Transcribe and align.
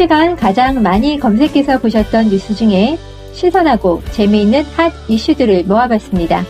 한 0.00 0.08
주간 0.08 0.34
가장 0.34 0.82
많이 0.82 1.18
검색해서 1.18 1.78
보셨던 1.78 2.30
뉴스 2.30 2.54
중에 2.54 2.96
신선하고 3.34 4.00
재미있는 4.12 4.62
핫 4.62 4.90
이슈들을 5.10 5.64
모아봤습니다. 5.64 6.42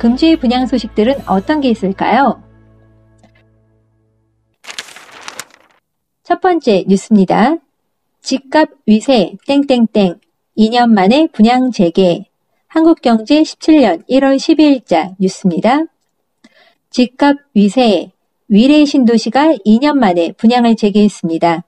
금주의 0.00 0.34
분양 0.36 0.66
소식들은 0.66 1.28
어떤 1.28 1.60
게 1.60 1.70
있을까요? 1.70 2.42
첫 6.24 6.40
번째 6.40 6.84
뉴스입니다. 6.88 7.58
집값 8.22 8.70
위세 8.86 9.36
땡땡땡 9.46 10.18
2년 10.58 10.88
만에 10.90 11.28
분양 11.32 11.70
재개 11.70 12.24
한국경제 12.66 13.42
17년 13.42 14.04
1월 14.08 14.34
12일자 14.34 15.14
뉴스입니다. 15.20 15.84
집값 16.90 17.36
위세 17.54 18.10
위례 18.48 18.84
신도시가 18.84 19.58
2년 19.64 19.96
만에 19.96 20.32
분양을 20.32 20.74
재개했습니다. 20.74 21.62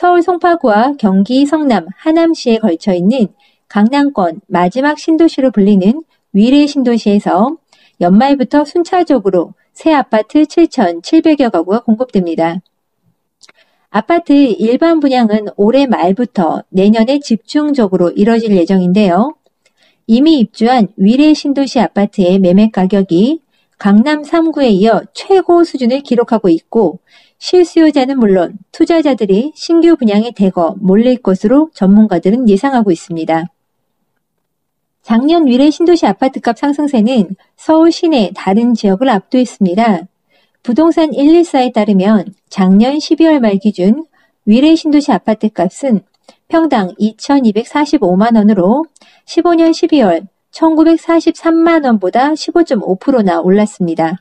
서울 0.00 0.22
송파구와 0.22 0.92
경기 0.96 1.44
성남 1.44 1.88
하남시에 1.96 2.58
걸쳐 2.58 2.94
있는 2.94 3.26
강남권 3.66 4.40
마지막 4.46 4.96
신도시로 4.96 5.50
불리는 5.50 6.04
위례 6.32 6.68
신도시에서 6.68 7.56
연말부터 8.00 8.64
순차적으로 8.64 9.54
새 9.72 9.92
아파트 9.92 10.44
7,700여 10.44 11.50
가구가 11.50 11.80
공급됩니다. 11.80 12.60
아파트 13.90 14.34
일반 14.34 15.00
분양은 15.00 15.48
올해 15.56 15.88
말부터 15.88 16.62
내년에 16.68 17.18
집중적으로 17.18 18.12
이뤄질 18.12 18.56
예정인데요. 18.56 19.34
이미 20.06 20.38
입주한 20.38 20.90
위례 20.96 21.34
신도시 21.34 21.80
아파트의 21.80 22.38
매매 22.38 22.70
가격이 22.70 23.40
강남 23.78 24.22
3구에 24.22 24.70
이어 24.70 25.02
최고 25.12 25.64
수준을 25.64 26.02
기록하고 26.02 26.50
있고 26.50 27.00
실수요자는 27.38 28.18
물론 28.18 28.58
투자자들이 28.72 29.52
신규 29.54 29.96
분양에 29.96 30.32
대거 30.32 30.76
몰릴 30.80 31.22
것으로 31.22 31.70
전문가들은 31.74 32.48
예상하고 32.48 32.90
있습니다. 32.90 33.44
작년 35.02 35.46
위례 35.46 35.70
신도시 35.70 36.06
아파트값 36.06 36.58
상승세는 36.58 37.36
서울 37.56 37.90
시내 37.92 38.32
다른 38.34 38.74
지역을 38.74 39.08
압도했습니다. 39.08 40.02
부동산 40.62 41.10
114에 41.10 41.72
따르면 41.72 42.34
작년 42.48 42.98
12월 42.98 43.38
말 43.38 43.56
기준 43.56 44.04
위례 44.44 44.74
신도시 44.74 45.12
아파트값은 45.12 46.00
평당 46.48 46.94
2,245만 47.00 48.36
원으로 48.36 48.84
15년 49.26 49.70
12월 49.70 50.26
1,943만 50.50 51.84
원보다 51.84 52.32
15.5%나 52.32 53.40
올랐습니다. 53.40 54.20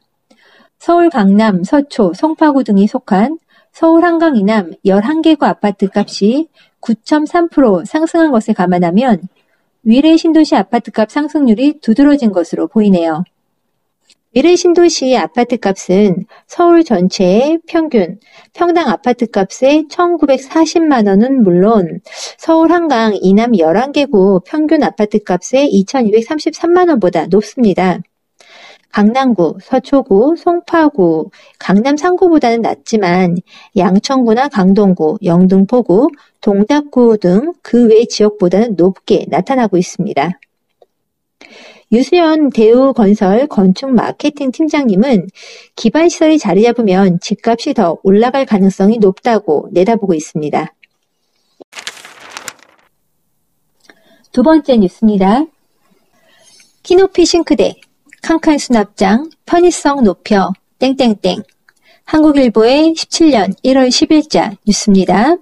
서울 0.80 1.10
강남, 1.10 1.64
서초, 1.64 2.14
성파구 2.14 2.64
등이 2.64 2.88
속한 2.88 3.40
서울 3.72 4.04
한강 4.04 4.36
이남 4.36 4.72
11개구 4.86 5.44
아파트 5.44 5.88
값이 5.94 6.48
9.3% 6.82 7.86
상승한 7.86 8.32
것을 8.32 8.54
감안하면 8.54 9.28
위례 9.84 10.18
신도시 10.18 10.56
아파트값 10.56 11.12
상승률이 11.12 11.80
두드러진 11.80 12.32
것으로 12.32 12.68
보이네요. 12.68 13.24
위례 14.34 14.56
신도시 14.56 15.16
아파트 15.18 15.58
값은 15.58 16.26
서울 16.46 16.84
전체의 16.84 17.60
평균 17.68 18.20
평당 18.54 18.90
아파트 18.90 19.26
값의 19.28 19.86
1,940만 19.90 21.08
원은 21.08 21.42
물론 21.42 22.02
서울 22.38 22.72
한강 22.72 23.18
이남 23.22 23.54
11개구 23.54 24.44
평균 24.46 24.84
아파트 24.84 25.24
값의 25.24 25.72
2,233만 25.72 26.90
원보다 26.90 27.28
높습니다. 27.28 28.00
강남구, 28.98 29.60
서초구, 29.62 30.34
송파구, 30.40 31.30
강남 31.60 31.96
3구보다는 31.96 32.62
낮지만 32.62 33.38
양천구나 33.78 34.48
강동구, 34.50 35.20
영등포구, 35.24 36.10
동작구 36.42 37.16
등 37.20 37.54
그 37.62 37.90
외 37.92 38.06
지역보다는 38.06 38.76
높게 38.76 39.28
나타나고 39.30 39.78
있습니다. 39.78 40.40
유수연 41.92 42.50
대우건설 42.50 43.46
건축 43.46 43.92
마케팅 43.92 44.50
팀장님은 44.52 45.28
기반시설이 45.76 46.40
자리 46.40 46.64
잡으면 46.64 47.20
집값이 47.20 47.76
더 47.76 48.00
올라갈 48.02 48.48
가능성이 48.48 48.98
높다고 48.98 49.70
내다보고 49.74 50.16
있습니다. 50.16 50.74
두 54.32 54.42
번째 54.42 54.78
뉴스입니다. 54.78 55.46
키높이 56.82 57.26
싱크대, 57.26 57.76
칸칸 58.28 58.58
수납장, 58.58 59.30
편의성 59.46 60.04
높여, 60.04 60.52
땡땡땡. 60.80 61.44
한국일보의 62.04 62.92
17년 62.92 63.56
1월 63.64 63.88
10일자 63.88 64.58
뉴스입니다. 64.66 65.38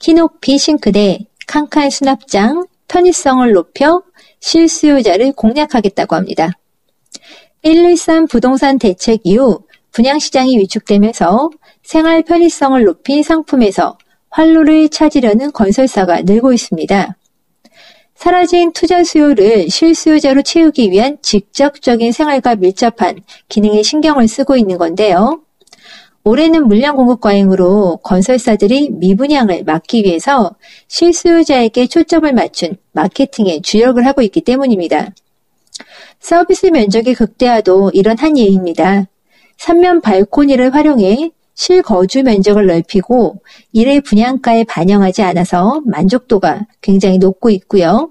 키높이 0.00 0.58
싱크대, 0.58 1.20
칸칸 1.46 1.90
수납장, 1.90 2.66
편의성을 2.88 3.52
높여 3.52 4.02
실수요자를 4.40 5.34
공략하겠다고 5.34 6.16
합니다. 6.16 6.50
113 7.62 8.26
부동산 8.26 8.76
대책 8.76 9.20
이후 9.22 9.60
분양시장이 9.92 10.58
위축되면서 10.58 11.50
생활 11.84 12.24
편의성을 12.24 12.82
높인 12.82 13.22
상품에서 13.22 13.96
활로를 14.30 14.88
찾으려는 14.88 15.52
건설사가 15.52 16.22
늘고 16.22 16.52
있습니다. 16.52 17.16
사라진 18.16 18.72
투자 18.72 19.04
수요를 19.04 19.68
실수요자로 19.68 20.42
채우기 20.42 20.90
위한 20.90 21.18
직접적인 21.20 22.12
생활과 22.12 22.56
밀접한 22.56 23.20
기능에 23.48 23.82
신경을 23.82 24.26
쓰고 24.26 24.56
있는 24.56 24.78
건데요. 24.78 25.42
올해는 26.24 26.66
물량 26.66 26.96
공급 26.96 27.20
과잉으로 27.20 27.98
건설사들이 28.02 28.90
미분양을 28.90 29.62
막기 29.64 30.02
위해서 30.02 30.56
실수요자에게 30.88 31.86
초점을 31.86 32.32
맞춘 32.32 32.76
마케팅에 32.92 33.60
주력을 33.60 34.04
하고 34.04 34.22
있기 34.22 34.40
때문입니다. 34.40 35.10
서비스 36.18 36.66
면적의 36.66 37.14
극대화도 37.14 37.92
이런 37.92 38.18
한 38.18 38.36
예입니다. 38.38 39.04
삼면 39.58 40.00
발코니를 40.00 40.74
활용해 40.74 41.30
실거주 41.56 42.22
면적을 42.22 42.66
넓히고 42.66 43.42
이를 43.72 44.00
분양가에 44.02 44.64
반영하지 44.64 45.22
않아서 45.22 45.82
만족도가 45.86 46.66
굉장히 46.82 47.18
높고 47.18 47.50
있고요. 47.50 48.10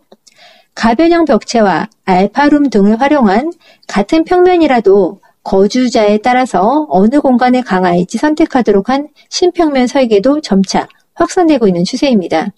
가변형 0.73 1.25
벽체와 1.25 1.87
알파룸 2.03 2.69
등을 2.69 2.99
활용한 2.99 3.53
같은 3.87 4.25
평면이라도 4.25 5.21
거주자에 5.43 6.17
따라서 6.17 6.87
어느 6.89 7.21
공간에 7.21 7.61
강화할지 7.61 8.17
선택하도록 8.17 8.89
한 8.89 9.07
신평면 9.29 9.87
설계도 9.87 10.41
점차 10.41 10.87
확산되고 11.13 11.67
있는 11.67 11.83
추세입니다. 11.85 12.51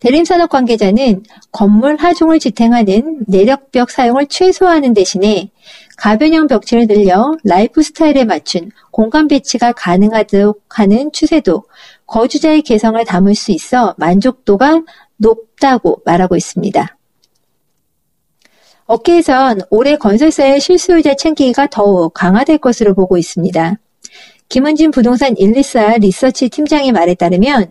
대림산업 0.00 0.50
관계자는 0.50 1.24
건물 1.52 1.96
하중을 1.96 2.38
지탱하는 2.38 3.24
내력벽 3.26 3.90
사용을 3.90 4.26
최소화하는 4.26 4.92
대신에 4.92 5.50
가변형 5.96 6.48
벽체를 6.48 6.86
늘려 6.86 7.34
라이프 7.44 7.82
스타일에 7.82 8.24
맞춘 8.24 8.70
공간 8.90 9.26
배치가 9.26 9.72
가능하도록 9.72 10.62
하는 10.68 11.10
추세도 11.12 11.64
거주자의 12.06 12.62
개성을 12.62 13.02
담을 13.06 13.34
수 13.34 13.52
있어 13.52 13.94
만족도가 13.96 14.82
높다고 15.16 16.02
말하고 16.04 16.36
있습니다. 16.36 16.96
업계에선 18.84 19.62
올해 19.70 19.96
건설사의 19.96 20.60
실수요자 20.60 21.14
챙기기가 21.14 21.68
더욱 21.68 22.12
강화될 22.14 22.58
것으로 22.58 22.94
보고 22.94 23.16
있습니다. 23.16 23.78
김은진 24.48 24.92
부동산 24.92 25.34
124 25.34 25.96
리서치 25.96 26.48
팀장의 26.48 26.92
말에 26.92 27.14
따르면 27.14 27.68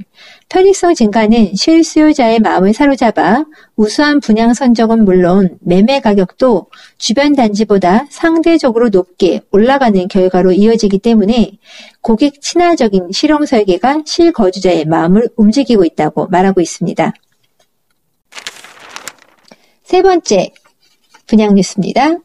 편익성 0.49 0.93
증가는 0.93 1.55
실수요자의 1.55 2.39
마음을 2.39 2.73
사로잡아 2.73 3.45
우수한 3.77 4.19
분양 4.19 4.53
선적은 4.53 5.05
물론 5.05 5.57
매매 5.61 6.01
가격도 6.01 6.67
주변 6.97 7.33
단지보다 7.33 8.07
상대적으로 8.09 8.89
높게 8.89 9.41
올라가는 9.51 10.07
결과로 10.09 10.51
이어지기 10.51 10.99
때문에 10.99 11.53
고객 12.01 12.41
친화적인 12.41 13.09
실용 13.13 13.45
설계가 13.45 14.03
실거주자의 14.05 14.85
마음을 14.85 15.29
움직이고 15.37 15.85
있다고 15.85 16.27
말하고 16.27 16.59
있습니다. 16.59 17.13
세 19.83 20.01
번째, 20.01 20.51
분양 21.25 21.55
뉴스입니다. 21.55 22.17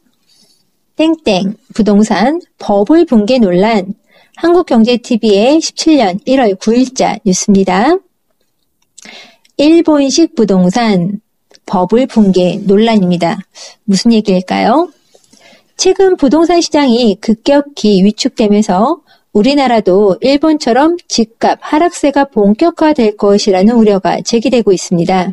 땡땡 0.96 1.54
부동산 1.72 2.40
버블 2.58 3.06
붕괴 3.06 3.38
논란 3.38 3.94
한국경제TV의 4.40 5.58
17년 5.58 6.24
1월 6.26 6.58
9일자 6.58 7.20
뉴스입니다. 7.26 7.98
일본식 9.58 10.34
부동산 10.34 11.20
버블 11.66 12.06
붕괴 12.06 12.58
논란입니다. 12.64 13.38
무슨 13.84 14.14
얘기일까요? 14.14 14.90
최근 15.76 16.16
부동산 16.16 16.62
시장이 16.62 17.18
급격히 17.20 18.02
위축되면서 18.02 19.02
우리나라도 19.34 20.16
일본처럼 20.22 20.96
집값 21.06 21.58
하락세가 21.60 22.30
본격화될 22.30 23.18
것이라는 23.18 23.74
우려가 23.74 24.22
제기되고 24.22 24.72
있습니다. 24.72 25.32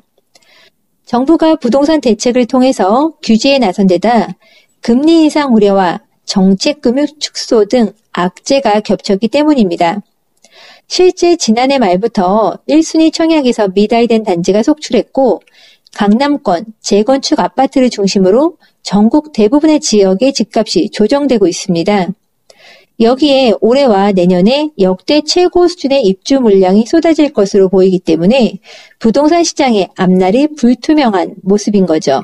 정부가 1.06 1.56
부동산 1.56 2.02
대책을 2.02 2.46
통해서 2.46 3.14
규제에 3.24 3.58
나선 3.60 3.88
데다 3.88 4.36
금리 4.82 5.24
인상 5.24 5.56
우려와 5.56 6.02
정책 6.26 6.82
금융 6.82 7.06
축소 7.20 7.64
등 7.64 7.94
악재가 8.18 8.80
겹쳤기 8.80 9.28
때문입니다. 9.28 10.02
실제 10.88 11.36
지난해 11.36 11.78
말부터 11.78 12.58
1순위 12.68 13.14
청약에서 13.14 13.70
미달된 13.70 14.24
단지가 14.24 14.64
속출했고 14.64 15.42
강남권 15.94 16.66
재건축 16.82 17.40
아파트를 17.40 17.90
중심으로 17.90 18.58
전국 18.82 19.34
대부분의 19.34 19.80
지역의 19.82 20.34
집값이 20.34 20.90
조정되고 20.92 21.48
있습니다. 21.48 22.08
여기에 23.00 23.54
올해와 23.62 24.12
내년에 24.12 24.72
역대 24.80 25.22
최고 25.22 25.68
수준의 25.68 26.04
입주 26.04 26.40
물량이 26.40 26.88
쏟아질 26.88 27.32
것으로 27.32 27.70
보이기 27.70 28.00
때문에 28.00 28.58
부동산 28.98 29.44
시장의 29.44 29.90
앞날이 29.96 30.48
불투명한 30.56 31.36
모습인 31.44 31.86
거죠. 31.86 32.24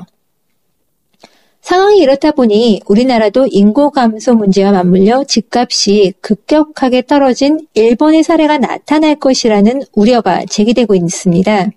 상황이 1.64 1.96
이렇다 1.96 2.32
보니 2.32 2.82
우리나라도 2.86 3.46
인구 3.50 3.90
감소 3.90 4.34
문제와 4.34 4.70
맞물려 4.72 5.24
집값이 5.24 6.12
급격하게 6.20 7.06
떨어진 7.06 7.66
일본의 7.72 8.22
사례가 8.22 8.58
나타날 8.58 9.14
것이라는 9.14 9.80
우려가 9.94 10.44
제기되고 10.44 10.94
있습니다. 10.94 11.70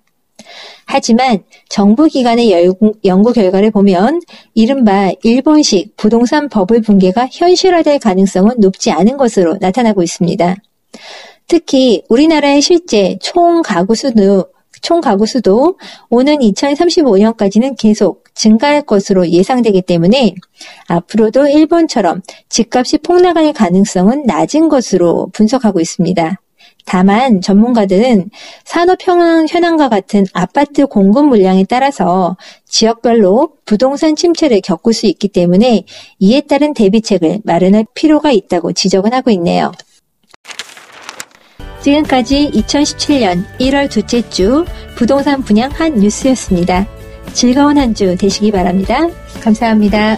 하지만 0.84 1.42
정부 1.70 2.04
기관의 2.04 2.52
연구 3.06 3.32
결과를 3.32 3.70
보면 3.70 4.20
이른바 4.52 5.10
일본식 5.22 5.96
부동산 5.96 6.50
버블 6.50 6.82
붕괴가 6.82 7.28
현실화될 7.32 7.98
가능성은 7.98 8.56
높지 8.58 8.90
않은 8.90 9.16
것으로 9.16 9.56
나타나고 9.58 10.02
있습니다. 10.02 10.54
특히 11.46 12.02
우리나라의 12.10 12.60
실제 12.60 13.16
총 13.22 13.62
가구 13.62 13.94
수도 13.94 14.48
총 14.82 15.00
가구 15.00 15.24
수도 15.24 15.78
오는 16.10 16.36
2035년까지는 16.36 17.74
계속 17.78 18.27
증가할 18.38 18.82
것으로 18.82 19.28
예상되기 19.28 19.82
때문에 19.82 20.34
앞으로도 20.86 21.48
일본처럼 21.48 22.22
집값이 22.48 22.98
폭락할 22.98 23.52
가능성은 23.52 24.24
낮은 24.26 24.68
것으로 24.68 25.28
분석하고 25.32 25.80
있습니다. 25.80 26.40
다만 26.86 27.42
전문가들은 27.42 28.30
산업 28.64 29.00
현황과 29.06 29.90
같은 29.90 30.24
아파트 30.32 30.86
공급 30.86 31.26
물량에 31.26 31.64
따라서 31.68 32.38
지역별로 32.66 33.50
부동산 33.66 34.16
침체를 34.16 34.62
겪을 34.62 34.94
수 34.94 35.06
있기 35.06 35.28
때문에 35.28 35.84
이에 36.18 36.40
따른 36.40 36.72
대비책을 36.72 37.40
마련할 37.44 37.84
필요가 37.94 38.30
있다고 38.30 38.72
지적은 38.72 39.12
하고 39.12 39.30
있네요. 39.32 39.72
지금까지 41.82 42.50
2017년 42.54 43.44
1월 43.60 43.90
둘째 43.90 44.26
주 44.30 44.64
부동산 44.96 45.42
분양 45.42 45.70
한 45.70 45.94
뉴스였습니다. 45.94 46.97
즐거운 47.32 47.78
한 47.78 47.94
주 47.94 48.16
되시기 48.16 48.50
바랍니다. 48.50 49.08
감사합니다. 49.42 50.16